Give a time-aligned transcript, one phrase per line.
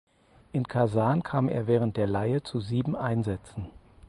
[0.51, 3.69] In Kasan kam er während der Leihe zu sieben Einsätzen.